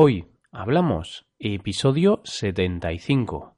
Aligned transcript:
Hoy 0.00 0.26
hablamos 0.52 1.26
episodio 1.40 2.20
75. 2.22 3.56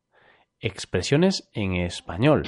Expresiones 0.59 1.51
en 1.53 1.75
español. 1.75 2.45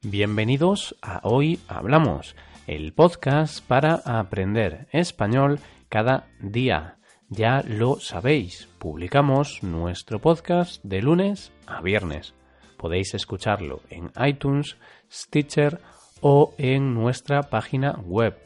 Bienvenidos 0.00 0.96
a 1.02 1.20
Hoy 1.24 1.60
Hablamos, 1.68 2.36
el 2.66 2.94
podcast 2.94 3.62
para 3.62 3.96
aprender 3.96 4.88
español 4.92 5.60
cada 5.90 6.26
día. 6.40 6.96
Ya 7.28 7.62
lo 7.68 8.00
sabéis, 8.00 8.66
publicamos 8.78 9.62
nuestro 9.62 10.20
podcast 10.20 10.82
de 10.84 11.02
lunes 11.02 11.52
a 11.66 11.82
viernes. 11.82 12.32
Podéis 12.78 13.14
escucharlo 13.14 13.80
en 13.90 14.10
iTunes, 14.26 14.76
Stitcher 15.12 15.80
o 16.22 16.54
en 16.56 16.94
nuestra 16.94 17.42
página 17.42 18.00
web 18.02 18.38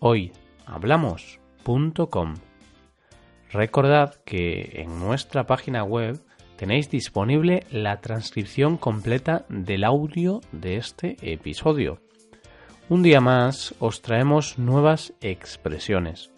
hoyhablamos.com. 0.00 2.34
Recordad 3.52 4.16
que 4.24 4.82
en 4.82 4.98
nuestra 4.98 5.46
página 5.46 5.84
web 5.84 6.20
tenéis 6.56 6.90
disponible 6.90 7.66
la 7.70 8.00
transcripción 8.00 8.78
completa 8.78 9.46
del 9.48 9.84
audio 9.84 10.40
de 10.50 10.76
este 10.76 11.14
episodio. 11.20 12.00
Un 12.88 13.04
día 13.04 13.20
más 13.20 13.76
os 13.78 14.02
traemos 14.02 14.58
nuevas 14.58 15.14
expresiones. 15.20 16.32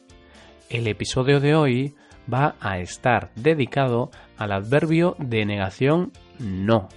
El 0.68 0.88
episodio 0.88 1.40
de 1.40 1.54
hoy 1.54 1.94
va 2.32 2.56
a 2.60 2.78
estar 2.80 3.30
dedicado 3.34 4.10
al 4.36 4.52
adverbio 4.52 5.16
de 5.18 5.46
negación 5.46 6.12
no. 6.38 6.90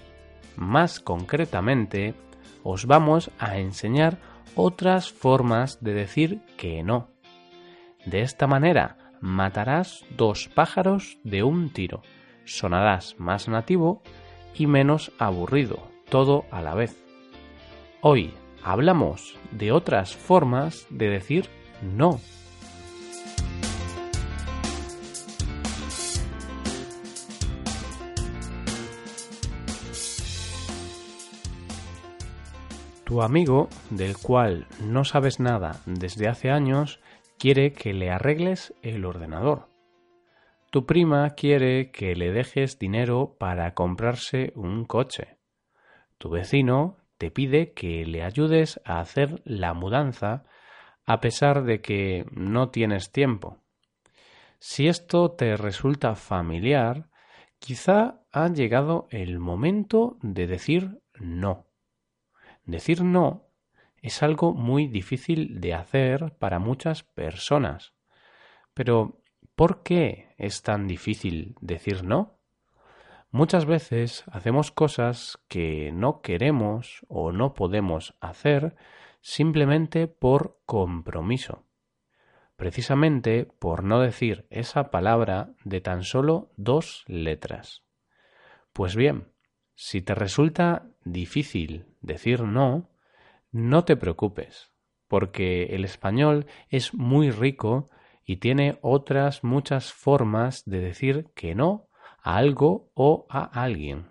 Más 0.55 0.99
concretamente, 0.99 2.13
os 2.69 2.85
vamos 2.85 3.31
a 3.39 3.59
enseñar 3.59 4.17
otras 4.55 5.11
formas 5.11 5.77
de 5.79 5.93
decir 5.93 6.41
que 6.57 6.83
no. 6.83 7.07
De 8.05 8.21
esta 8.21 8.45
manera 8.47 8.97
matarás 9.21 10.03
dos 10.17 10.49
pájaros 10.49 11.17
de 11.23 11.43
un 11.43 11.71
tiro 11.71 12.01
sonarás 12.47 13.15
más 13.19 13.47
nativo 13.47 14.01
y 14.55 14.67
menos 14.67 15.11
aburrido, 15.19 15.87
todo 16.09 16.45
a 16.51 16.61
la 16.61 16.73
vez. 16.73 17.03
Hoy 18.01 18.33
hablamos 18.63 19.37
de 19.51 19.71
otras 19.71 20.15
formas 20.15 20.87
de 20.89 21.09
decir 21.09 21.49
no. 21.81 22.19
Tu 33.07 33.21
amigo, 33.21 33.69
del 33.89 34.17
cual 34.17 34.67
no 34.81 35.05
sabes 35.05 35.39
nada 35.39 35.79
desde 35.85 36.27
hace 36.27 36.51
años, 36.51 36.99
quiere 37.39 37.71
que 37.71 37.93
le 37.93 38.11
arregles 38.11 38.73
el 38.81 39.05
ordenador. 39.05 39.69
Tu 40.71 40.85
prima 40.85 41.29
quiere 41.29 41.89
que 41.91 42.17
le 42.17 42.33
dejes 42.33 42.79
dinero 42.79 43.37
para 43.39 43.73
comprarse 43.75 44.51
un 44.55 44.83
coche. 44.83 45.37
Tu 46.17 46.29
vecino 46.29 46.97
te 47.17 47.31
pide 47.31 47.71
que 47.71 48.05
le 48.05 48.23
ayudes 48.23 48.81
a 48.83 48.99
hacer 48.99 49.41
la 49.45 49.73
mudanza 49.73 50.43
a 51.05 51.21
pesar 51.21 51.63
de 51.63 51.79
que 51.79 52.25
no 52.31 52.71
tienes 52.71 53.13
tiempo. 53.13 53.59
Si 54.59 54.89
esto 54.89 55.31
te 55.31 55.55
resulta 55.55 56.15
familiar, 56.15 57.07
quizá 57.59 58.19
ha 58.33 58.49
llegado 58.49 59.07
el 59.11 59.39
momento 59.39 60.17
de 60.21 60.45
decir 60.45 60.99
no. 61.21 61.66
Decir 62.67 63.03
no 63.03 63.49
es 64.03 64.21
algo 64.21 64.53
muy 64.53 64.87
difícil 64.87 65.59
de 65.59 65.73
hacer 65.73 66.35
para 66.37 66.59
muchas 66.59 67.01
personas, 67.01 67.95
pero 68.75 69.23
¿Por 69.57 69.81
qué 69.81 70.35
es 70.37 70.61
tan 70.61 70.85
difícil 70.85 71.55
decir 71.61 72.03
no? 72.03 72.37
Muchas 73.31 73.65
veces 73.65 74.23
hacemos 74.31 74.71
cosas 74.71 75.39
que 75.47 75.91
no 75.91 76.21
queremos 76.21 77.03
o 77.07 77.31
no 77.31 77.55
podemos 77.55 78.13
hacer 78.21 78.75
simplemente 79.19 80.05
por 80.05 80.61
compromiso. 80.67 81.65
Precisamente 82.55 83.45
por 83.45 83.83
no 83.83 83.99
decir 83.99 84.45
esa 84.51 84.91
palabra 84.91 85.55
de 85.63 85.81
tan 85.81 86.03
solo 86.03 86.51
dos 86.55 87.03
letras. 87.07 87.83
Pues 88.73 88.95
bien, 88.95 89.33
si 89.79 90.01
te 90.01 90.15
resulta 90.15 90.87
difícil 91.05 91.85
decir 92.01 92.41
no, 92.41 92.89
no 93.51 93.85
te 93.85 93.95
preocupes, 93.95 94.71
porque 95.07 95.75
el 95.75 95.85
español 95.85 96.47
es 96.69 96.95
muy 96.95 97.29
rico 97.29 97.87
y 98.25 98.37
tiene 98.37 98.79
otras 98.81 99.43
muchas 99.43 99.93
formas 99.93 100.65
de 100.65 100.79
decir 100.79 101.27
que 101.35 101.53
no 101.53 101.89
a 102.23 102.37
algo 102.37 102.89
o 102.95 103.27
a 103.29 103.43
alguien. 103.43 104.09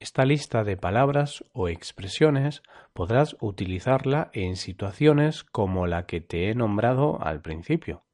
Esta 0.00 0.26
lista 0.26 0.64
de 0.64 0.76
palabras 0.76 1.42
o 1.54 1.68
expresiones 1.68 2.62
podrás 2.92 3.36
utilizarla 3.40 4.30
en 4.34 4.56
situaciones 4.56 5.44
como 5.44 5.86
la 5.86 6.04
que 6.04 6.20
te 6.20 6.50
he 6.50 6.54
nombrado 6.54 7.20
al 7.22 7.40
principio. 7.40 8.04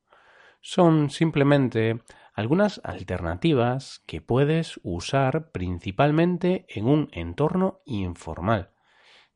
Son 0.67 1.11
simplemente 1.11 2.01
algunas 2.33 2.81
alternativas 2.83 4.03
que 4.07 4.21
puedes 4.21 4.81
usar 4.83 5.53
principalmente 5.53 6.65
en 6.69 6.87
un 6.87 7.09
entorno 7.13 7.81
informal, 7.85 8.71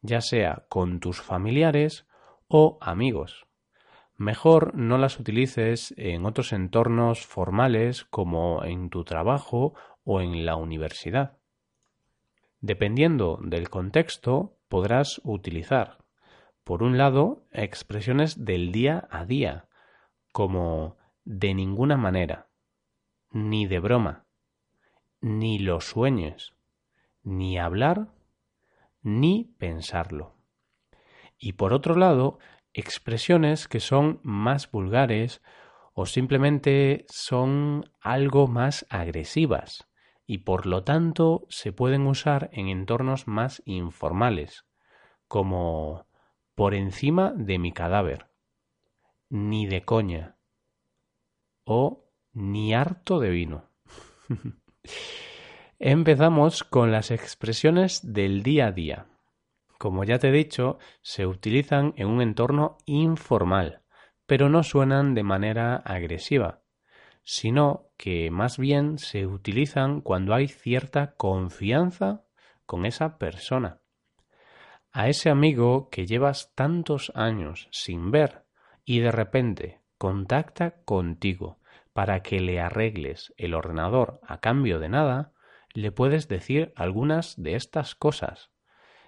ya 0.01 0.21
sea 0.21 0.65
con 0.69 1.01
tus 1.01 1.21
familiares 1.21 2.07
o 2.49 2.79
amigos 2.81 3.49
mejor 4.19 4.75
no 4.75 4.99
las 4.99 5.19
utilices 5.19 5.95
en 5.97 6.27
otros 6.27 6.53
entornos 6.53 7.25
formales 7.25 8.05
como 8.05 8.65
en 8.65 8.91
tu 8.91 9.05
trabajo 9.05 9.75
o 10.05 10.21
en 10.21 10.45
la 10.45 10.57
universidad. 10.57 11.39
Dependiendo 12.61 13.39
del 13.41 13.71
contexto, 13.71 14.59
podrás 14.69 15.21
utilizar, 15.23 15.99
por 16.65 16.83
un 16.83 16.99
lado, 16.99 17.47
expresiones 17.53 18.45
del 18.45 18.73
día 18.73 19.07
a 19.11 19.25
día, 19.25 19.69
como 20.33 20.97
de 21.29 21.53
ninguna 21.53 21.99
manera, 21.99 22.49
ni 23.31 23.67
de 23.67 23.81
broma, 23.81 24.25
ni 25.21 25.59
lo 25.59 25.83
sueñes, 25.83 26.55
ni 27.23 27.59
hablar, 27.59 28.09
ni 29.03 29.55
pensarlo. 29.59 30.37
Y 31.37 31.53
por 31.53 31.75
otro 31.75 31.97
lado, 31.97 32.39
expresiones 32.73 33.69
que 33.69 33.79
son 33.79 34.21
más 34.23 34.71
vulgares 34.71 35.43
o 35.93 36.07
simplemente 36.07 37.05
son 37.11 37.93
algo 38.01 38.47
más 38.47 38.87
agresivas 38.89 39.87
y 40.27 40.39
por 40.39 40.65
lo 40.65 40.83
tanto 40.83 41.45
se 41.51 41.75
pueden 41.75 42.07
usar 42.07 42.49
en 42.55 42.69
entornos 42.69 43.29
más 43.29 43.61
informales, 43.67 44.65
como 45.27 46.07
por 46.55 46.73
encima 46.73 47.35
de 47.37 47.59
mi 47.59 47.73
cadáver, 47.73 48.31
ni 49.29 49.67
de 49.67 49.85
coña 49.85 50.38
o 51.69 52.11
ni 52.33 52.75
harto 52.75 53.21
de 53.21 53.31
vino. 53.31 53.71
Empezamos 55.79 56.65
con 56.65 56.91
las 56.91 57.11
expresiones 57.11 58.01
del 58.03 58.43
día 58.43 58.67
a 58.67 58.73
día 58.73 59.07
como 59.79 60.03
ya 60.03 60.19
te 60.19 60.29
he 60.29 60.33
dicho, 60.33 60.79
se 61.03 61.27
utilizan 61.27 61.95
en 61.97 62.09
un 62.09 62.21
entorno 62.21 62.79
informal, 62.85 63.83
pero 64.27 64.49
no 64.49 64.65
suenan 64.65 65.15
de 65.15 65.23
manera 65.23 65.77
agresiva, 65.77 66.63
sino 67.23 67.87
que 67.97 68.31
más 68.31 68.59
bien 68.59 68.99
se 68.99 69.27
utilizan 69.27 70.01
cuando 70.01 70.35
hay 70.35 70.49
cierta 70.49 71.15
confianza 71.15 72.25
con 72.67 72.85
esa 72.85 73.19
persona. 73.19 73.81
A 74.91 75.09
ese 75.09 75.31
amigo 75.31 75.91
que 75.91 76.07
llevas 76.07 76.53
tantos 76.55 77.13
años 77.15 77.69
sin 77.71 78.11
ver 78.11 78.47
y 78.85 78.99
de 78.99 79.13
repente 79.13 79.81
contacta 79.97 80.83
contigo 80.85 81.61
para 81.99 82.23
que 82.23 82.39
le 82.39 82.61
arregles 82.61 83.35
el 83.39 83.55
ordenador 83.55 84.21
a 84.23 84.39
cambio 84.39 84.79
de 84.79 84.89
nada, 84.89 85.33
le 85.75 85.91
puedes 85.91 86.29
decir 86.29 86.73
algunas 86.77 87.35
de 87.43 87.57
estas 87.57 87.97
cosas 87.97 88.53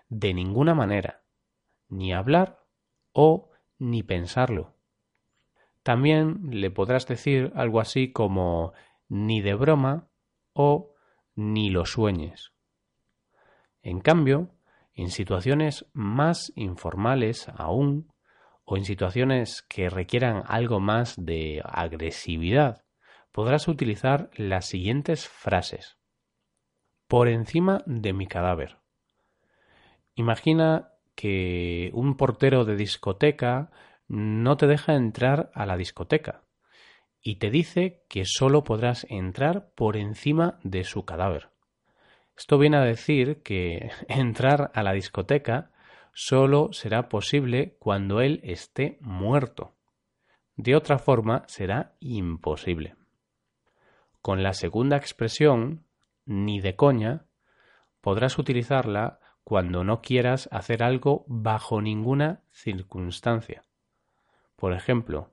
de 0.08 0.34
ninguna 0.34 0.75
manera, 0.75 1.22
ni 1.88 2.12
hablar 2.12 2.64
o 3.12 3.50
ni 3.78 4.02
pensarlo. 4.02 4.75
También 5.84 6.48
le 6.50 6.72
podrás 6.72 7.06
decir 7.06 7.52
algo 7.54 7.78
así 7.78 8.10
como 8.10 8.72
ni 9.08 9.40
de 9.40 9.54
broma 9.54 10.08
o 10.52 10.96
ni 11.36 11.70
lo 11.70 11.86
sueñes. 11.86 12.50
En 13.82 14.00
cambio, 14.00 14.50
en 14.94 15.10
situaciones 15.10 15.86
más 15.93 16.52
informales 16.56 17.48
aún, 17.54 18.12
o 18.70 18.76
en 18.76 18.84
situaciones 18.84 19.62
que 19.62 19.90
requieran 19.90 20.44
algo 20.46 20.78
más 20.78 21.17
de 21.17 21.61
agresividad, 21.64 22.84
podrás 23.32 23.67
utilizar 23.67 24.31
las 24.37 24.67
siguientes 24.67 25.26
frases. 25.26 25.99
Por 27.08 27.26
encima 27.26 27.82
de 27.87 28.12
mi 28.12 28.28
cadáver. 28.28 28.76
Imagina 30.14 30.93
que 31.17 31.90
un 31.94 32.17
portero 32.17 32.64
de 32.64 32.76
discoteca 32.76 33.72
no 34.06 34.56
te 34.56 34.69
deja 34.69 34.94
entrar 34.94 35.50
a 35.52 35.67
la 35.67 35.76
discoteca 35.76 36.44
y 37.20 37.40
te 37.40 37.50
dice 37.50 38.05
que 38.08 38.25
solo 38.25 38.62
podrás 38.62 39.05
entrar 39.11 39.72
por 39.75 39.96
encima 39.96 40.61
de 40.62 40.84
su 40.84 41.05
cadáver. 41.05 41.50
Esto 42.37 42.56
viene 42.56 42.76
a 42.76 42.82
decir 42.82 43.43
que 43.43 43.90
entrar 44.08 44.70
a 44.75 44.84
la 44.84 44.93
discoteca 44.93 45.69
solo 46.12 46.72
será 46.72 47.08
posible 47.08 47.76
cuando 47.78 48.20
él 48.20 48.40
esté 48.42 48.98
muerto. 49.00 49.74
De 50.56 50.76
otra 50.76 50.98
forma 50.98 51.44
será 51.46 51.96
imposible. 52.00 52.96
Con 54.20 54.42
la 54.42 54.52
segunda 54.52 54.96
expresión, 54.96 55.86
ni 56.26 56.60
de 56.60 56.76
coña, 56.76 57.24
podrás 58.00 58.38
utilizarla 58.38 59.20
cuando 59.44 59.84
no 59.84 60.02
quieras 60.02 60.48
hacer 60.52 60.82
algo 60.82 61.24
bajo 61.26 61.80
ninguna 61.80 62.42
circunstancia. 62.50 63.64
Por 64.56 64.74
ejemplo, 64.74 65.32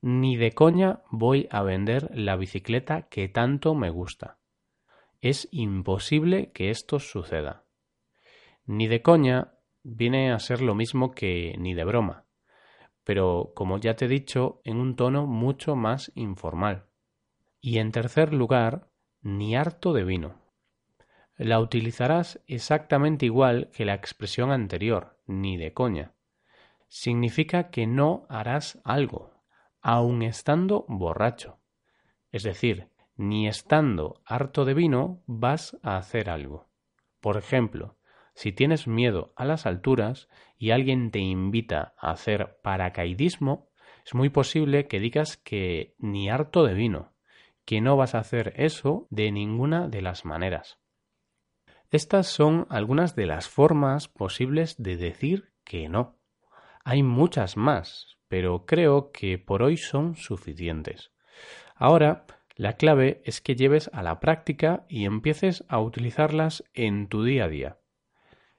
ni 0.00 0.36
de 0.36 0.52
coña 0.52 1.02
voy 1.10 1.48
a 1.50 1.62
vender 1.62 2.10
la 2.12 2.36
bicicleta 2.36 3.08
que 3.08 3.28
tanto 3.28 3.74
me 3.74 3.90
gusta. 3.90 4.38
Es 5.20 5.48
imposible 5.50 6.50
que 6.52 6.70
esto 6.70 6.98
suceda. 6.98 7.64
Ni 8.66 8.86
de 8.86 9.00
coña 9.00 9.53
viene 9.84 10.32
a 10.32 10.38
ser 10.40 10.60
lo 10.60 10.74
mismo 10.74 11.12
que 11.12 11.54
ni 11.58 11.74
de 11.74 11.84
broma, 11.84 12.24
pero 13.04 13.52
como 13.54 13.78
ya 13.78 13.94
te 13.94 14.06
he 14.06 14.08
dicho, 14.08 14.60
en 14.64 14.78
un 14.78 14.96
tono 14.96 15.26
mucho 15.26 15.76
más 15.76 16.10
informal. 16.14 16.86
Y 17.60 17.78
en 17.78 17.92
tercer 17.92 18.32
lugar, 18.32 18.90
ni 19.22 19.54
harto 19.54 19.92
de 19.92 20.04
vino. 20.04 20.42
La 21.36 21.60
utilizarás 21.60 22.40
exactamente 22.46 23.26
igual 23.26 23.70
que 23.72 23.84
la 23.84 23.94
expresión 23.94 24.50
anterior, 24.50 25.18
ni 25.26 25.56
de 25.56 25.72
coña. 25.72 26.14
Significa 26.88 27.70
que 27.70 27.86
no 27.86 28.26
harás 28.28 28.80
algo, 28.84 29.32
aun 29.80 30.22
estando 30.22 30.84
borracho. 30.88 31.58
Es 32.30 32.42
decir, 32.42 32.88
ni 33.16 33.48
estando 33.48 34.22
harto 34.24 34.64
de 34.64 34.74
vino 34.74 35.22
vas 35.26 35.76
a 35.82 35.96
hacer 35.96 36.30
algo. 36.30 36.68
Por 37.20 37.36
ejemplo, 37.36 37.96
si 38.34 38.52
tienes 38.52 38.86
miedo 38.86 39.32
a 39.36 39.44
las 39.44 39.66
alturas 39.66 40.28
y 40.58 40.70
alguien 40.70 41.10
te 41.10 41.20
invita 41.20 41.94
a 41.98 42.10
hacer 42.10 42.58
paracaidismo, 42.62 43.70
es 44.04 44.14
muy 44.14 44.28
posible 44.28 44.86
que 44.86 45.00
digas 45.00 45.36
que 45.36 45.94
ni 45.98 46.28
harto 46.28 46.64
de 46.64 46.74
vino, 46.74 47.12
que 47.64 47.80
no 47.80 47.96
vas 47.96 48.14
a 48.14 48.18
hacer 48.18 48.52
eso 48.56 49.06
de 49.10 49.30
ninguna 49.32 49.88
de 49.88 50.02
las 50.02 50.24
maneras. 50.24 50.78
Estas 51.90 52.26
son 52.26 52.66
algunas 52.70 53.14
de 53.14 53.26
las 53.26 53.48
formas 53.48 54.08
posibles 54.08 54.82
de 54.82 54.96
decir 54.96 55.52
que 55.64 55.88
no. 55.88 56.18
Hay 56.84 57.02
muchas 57.02 57.56
más, 57.56 58.18
pero 58.28 58.66
creo 58.66 59.12
que 59.12 59.38
por 59.38 59.62
hoy 59.62 59.76
son 59.76 60.16
suficientes. 60.16 61.12
Ahora, 61.76 62.26
la 62.56 62.74
clave 62.74 63.22
es 63.24 63.40
que 63.40 63.56
lleves 63.56 63.90
a 63.92 64.02
la 64.02 64.20
práctica 64.20 64.84
y 64.88 65.06
empieces 65.06 65.64
a 65.68 65.80
utilizarlas 65.80 66.64
en 66.74 67.08
tu 67.08 67.24
día 67.24 67.44
a 67.44 67.48
día. 67.48 67.78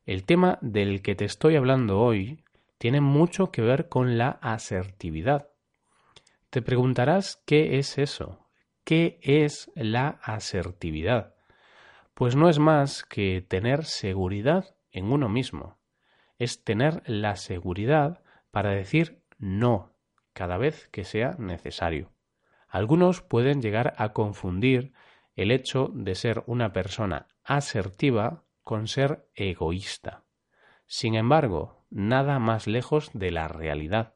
El 0.06 0.24
tema 0.24 0.60
del 0.62 1.02
que 1.02 1.16
te 1.16 1.25
estoy 1.25 1.56
hablando 1.56 2.00
hoy 2.00 2.44
tiene 2.78 3.02
mucho 3.02 3.52
que 3.52 3.62
ver 3.62 3.90
con 3.90 4.18
la 4.18 4.30
asertividad. 4.42 5.50
Te 6.50 6.62
preguntarás 6.62 7.42
qué 7.46 7.78
es 7.80 7.98
eso, 7.98 8.46
¿Qué 8.86 9.18
es 9.24 9.72
la 9.74 10.19
asertividad? 10.22 11.34
Pues 12.13 12.36
no 12.36 12.50
es 12.50 12.60
más 12.60 13.04
que 13.04 13.42
tener 13.42 13.84
seguridad 13.84 14.75
en 14.92 15.12
uno 15.12 15.28
mismo. 15.28 15.80
Es 16.38 16.63
tener 16.63 17.01
la 17.08 17.36
seguridad 17.36 18.22
para 18.51 18.69
decir 18.69 19.24
no 19.40 19.92
cada 20.34 20.58
vez 20.58 20.88
que 20.90 21.04
sea 21.04 21.36
necesario. 21.40 22.12
Algunos 22.68 23.24
pueden 23.24 23.60
llegar 23.60 23.96
a 23.98 24.13
confundir 24.13 24.94
el 25.36 25.50
hecho 25.50 25.90
de 25.92 26.13
ser 26.13 26.44
una 26.46 26.72
persona 26.72 27.25
asertiva 27.44 28.44
con 28.65 28.88
ser 28.88 29.29
egoísta. 29.35 30.25
Sin 30.88 31.15
embargo, 31.15 31.85
nada 31.89 32.39
más 32.39 32.67
lejos 32.67 33.12
de 33.13 33.31
la 33.31 33.47
realidad. 33.47 34.15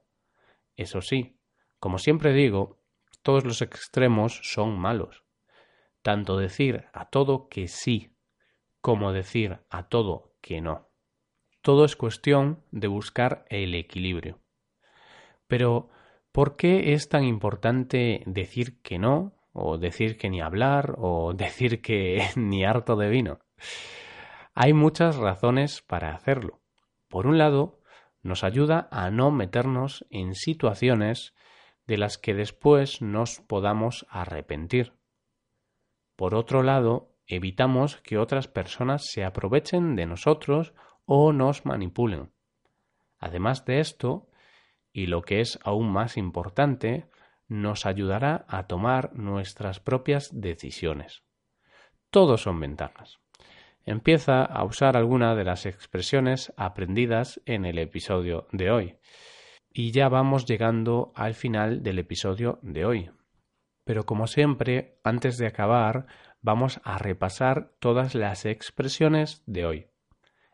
Eso 0.75 1.01
sí, 1.01 1.39
como 1.79 1.99
siempre 1.99 2.33
digo, 2.33 2.81
todos 3.21 3.45
los 3.45 3.61
extremos 3.61 4.41
son 4.43 4.77
malos. 4.77 5.23
Tanto 6.01 6.35
decir 6.35 6.85
a 6.93 7.09
todo 7.09 7.47
que 7.47 7.67
sí, 7.67 8.17
como 8.81 9.13
decir 9.13 9.59
a 9.69 9.87
todo 9.87 10.33
que 10.41 10.61
no. 10.61 10.89
Todo 11.61 11.85
es 11.85 11.95
cuestión 11.95 12.63
de 12.71 12.87
buscar 12.87 13.45
el 13.49 13.75
equilibrio. 13.75 14.39
Pero, 15.47 15.89
¿por 16.31 16.55
qué 16.55 16.93
es 16.93 17.07
tan 17.07 17.23
importante 17.23 18.23
decir 18.25 18.81
que 18.81 18.97
no, 18.97 19.35
o 19.53 19.77
decir 19.77 20.17
que 20.17 20.29
ni 20.29 20.41
hablar, 20.41 20.95
o 20.97 21.33
decir 21.37 21.81
que 21.81 22.29
ni 22.35 22.65
harto 22.65 22.95
de 22.95 23.09
vino? 23.09 23.39
Hay 24.61 24.73
muchas 24.73 25.15
razones 25.15 25.81
para 25.81 26.13
hacerlo. 26.13 26.59
Por 27.07 27.27
un 27.27 27.37
lado, 27.37 27.79
nos 28.23 28.43
ayuda 28.43 28.89
a 28.91 29.09
no 29.09 29.31
meternos 29.31 30.05
en 30.09 30.35
situaciones 30.35 31.33
de 31.87 31.97
las 31.97 32.17
que 32.17 32.33
después 32.33 33.01
nos 33.01 33.39
podamos 33.39 34.05
arrepentir. 34.09 34.91
Por 36.17 36.35
otro 36.35 36.61
lado, 36.61 37.15
evitamos 37.25 38.01
que 38.01 38.17
otras 38.17 38.49
personas 38.49 39.05
se 39.09 39.23
aprovechen 39.23 39.95
de 39.95 40.05
nosotros 40.05 40.73
o 41.05 41.31
nos 41.31 41.65
manipulen. 41.65 42.33
Además 43.17 43.63
de 43.63 43.79
esto, 43.79 44.27
y 44.91 45.05
lo 45.05 45.21
que 45.21 45.39
es 45.39 45.57
aún 45.63 45.89
más 45.89 46.17
importante, 46.17 47.05
nos 47.47 47.85
ayudará 47.85 48.45
a 48.49 48.67
tomar 48.67 49.13
nuestras 49.13 49.79
propias 49.79 50.31
decisiones. 50.33 51.23
Todos 52.09 52.41
son 52.41 52.59
ventajas. 52.59 53.21
Empieza 53.89 54.43
a 54.43 54.63
usar 54.65 54.95
alguna 54.95 55.33
de 55.33 55.43
las 55.43 55.65
expresiones 55.65 56.53
aprendidas 56.57 57.41
en 57.47 57.65
el 57.65 57.79
episodio 57.79 58.47
de 58.51 58.69
hoy 58.69 58.97
y 59.73 59.89
ya 59.89 60.09
vamos 60.09 60.45
llegando 60.45 61.11
al 61.15 61.33
final 61.33 61.81
del 61.81 61.97
episodio 61.97 62.59
de 62.61 62.85
hoy. 62.85 63.09
Pero 63.85 64.05
como 64.05 64.27
siempre, 64.27 64.99
antes 65.03 65.39
de 65.39 65.47
acabar, 65.47 66.05
vamos 66.39 66.79
a 66.83 66.99
repasar 66.99 67.71
todas 67.79 68.13
las 68.13 68.45
expresiones 68.45 69.41
de 69.47 69.65
hoy. 69.65 69.87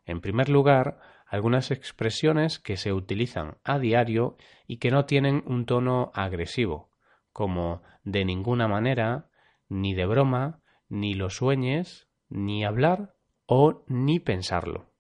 En 0.06 0.22
primer 0.22 0.48
lugar, 0.48 1.02
algunas 1.28 1.72
expresiones 1.72 2.58
que 2.58 2.78
se 2.78 2.94
utilizan 2.94 3.58
a 3.66 3.80
diario 3.80 4.38
y 4.66 4.78
que 4.78 4.92
no 4.92 5.04
tienen 5.04 5.44
un 5.46 5.66
tono 5.66 6.10
agresivo, 6.14 6.90
como 7.34 7.84
de 8.06 8.24
ninguna 8.24 8.70
manera, 8.70 9.28
ni 9.68 9.94
de 9.94 10.06
broma, 10.06 10.62
ni 10.88 11.16
lo 11.16 11.30
sueñes, 11.30 12.08
ni 12.30 12.64
hablar 12.64 13.15
o 13.46 13.84
ni 13.88 14.20
pensarlo. 14.20 14.92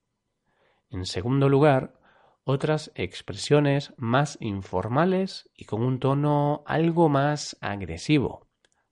En 0.89 1.05
segundo 1.05 1.49
lugar, 1.49 1.99
otras 2.43 2.91
expresiones 2.95 3.93
más 3.97 4.37
informales 4.39 5.49
y 5.55 5.65
con 5.65 5.81
un 5.81 5.99
tono 5.99 6.63
algo 6.67 7.09
más 7.09 7.57
agresivo, 7.59 8.47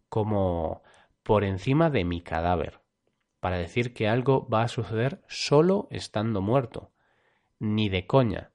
como 0.10 0.82
por 1.22 1.44
encima 1.44 1.90
de 1.90 2.04
mi 2.04 2.22
cadáver, 2.22 2.82
para 3.40 3.58
decir 3.58 3.94
que 3.94 4.08
algo 4.08 4.48
va 4.50 4.64
a 4.64 4.68
suceder 4.68 5.24
solo 5.28 5.88
estando 5.92 6.42
muerto, 6.42 6.92
ni 7.60 7.90
de 7.90 8.08
coña, 8.08 8.52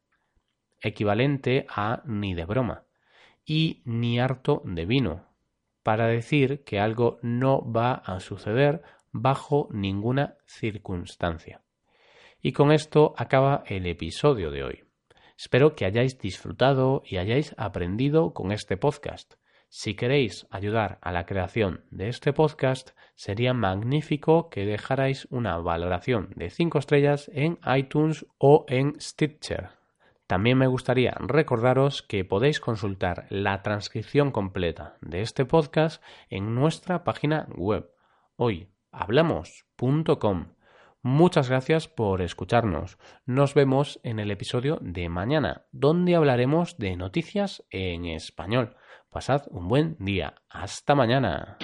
equivalente 0.81 1.67
a 1.69 2.03
ni 2.05 2.35
de 2.35 2.45
broma, 2.45 2.85
y 3.45 3.83
ni 3.85 4.19
harto 4.19 4.63
de 4.65 4.85
vino, 4.85 5.27
para 5.83 6.07
decir 6.07 6.65
que 6.65 6.81
algo 6.81 7.19
no 7.23 7.63
va 7.71 7.95
a 7.95 8.21
suceder 8.21 8.83
bajo 9.23 9.69
ninguna 9.71 10.37
circunstancia. 10.47 11.63
Y 12.41 12.53
con 12.53 12.73
esto 12.73 13.15
acaba 13.17 13.65
el 13.67 13.87
episodio 13.87 14.51
de 14.51 14.63
hoy. 14.63 14.85
Espero 15.37 15.75
que 15.75 15.85
hayáis 15.85 16.19
disfrutado 16.19 17.03
y 17.05 17.17
hayáis 17.19 17.55
aprendido 17.59 18.33
con 18.33 18.53
este 18.53 18.77
podcast. 18.77 19.35
Si 19.69 19.95
queréis 19.95 20.47
ayudar 20.51 20.99
a 21.03 21.13
la 21.13 21.27
creación 21.27 21.85
de 21.91 22.09
este 22.09 22.33
podcast, 22.33 22.91
sería 23.15 23.53
magnífico 23.53 24.49
que 24.49 24.65
dejarais 24.65 25.27
una 25.31 25.59
valoración 25.59 26.31
de 26.37 26.51
5 26.51 26.79
estrellas 26.79 27.31
en 27.35 27.59
iTunes 27.77 28.27
o 28.39 28.65
en 28.69 28.99
Stitcher. 29.01 29.71
También 30.27 30.59
me 30.59 30.67
gustaría 30.67 31.13
recordaros 31.21 32.03
que 32.03 32.25
podéis 32.25 32.61
consultar 32.61 33.27
la 33.31 33.63
transcripción 33.63 34.31
completa 34.31 34.97
de 35.01 35.21
este 35.23 35.45
podcast 35.45 36.03
en 36.29 36.55
nuestra 36.55 37.05
página 37.05 37.47
web 37.57 37.91
hoyhablamos.com 38.99 40.55
Muchas 41.01 41.49
gracias 41.49 41.87
por 41.87 42.21
escucharnos. 42.23 42.99
Nos 43.25 43.55
vemos 43.55 44.01
en 44.03 44.19
el 44.19 44.33
episodio 44.33 44.79
de 44.83 45.09
mañana, 45.09 45.67
donde 45.71 46.17
hablaremos 46.17 46.77
de 46.77 46.97
noticias 46.97 47.65
en 47.71 48.05
español. 48.05 48.77
Pasad 49.09 49.43
un 49.51 49.69
buen 49.69 49.97
día. 50.01 50.35
Hasta 50.51 50.97
mañana. 50.97 51.59